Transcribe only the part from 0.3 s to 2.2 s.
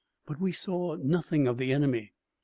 we saw nothing of the enemy.